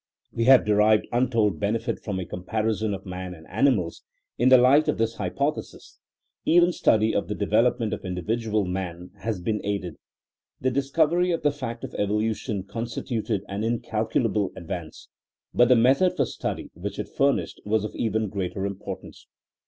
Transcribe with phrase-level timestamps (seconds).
[0.33, 4.01] We have derived untold benefit from a comparison of man and animals
[4.35, 7.27] in the light of this hypoth THINEINa AS A SCIENOE 25 esis; even study of
[7.27, 9.97] the development of individ ual man has been aided.
[10.59, 15.07] The discovery of the fact of evolution constituted an incalculable ad vance,
[15.53, 19.27] but the method for study which it fur nished was of even greater importance.